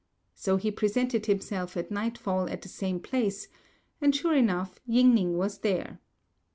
[0.33, 3.47] So he presented himself at nightfall at the same place,
[4.01, 5.99] and sure enough Ying ning was there.